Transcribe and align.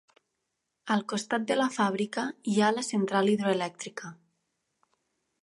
Al 0.95 1.03
costat 1.13 1.45
de 1.51 1.57
la 1.59 1.67
fàbrica 1.75 2.23
hi 2.53 2.57
ha 2.69 2.73
la 2.79 2.85
central 2.89 3.31
hidroelèctrica. 3.35 4.13